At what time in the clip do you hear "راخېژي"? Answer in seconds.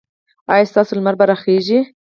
1.29-1.79